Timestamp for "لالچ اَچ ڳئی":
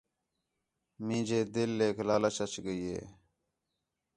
2.07-2.81